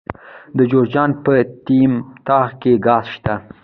[0.57, 1.93] د جوزجان په یتیم
[2.27, 3.33] تاغ کې ګاز شته.